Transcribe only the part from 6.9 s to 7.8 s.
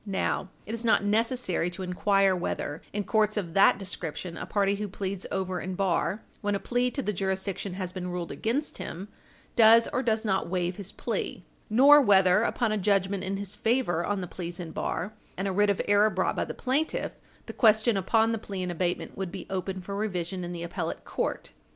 the jurisdiction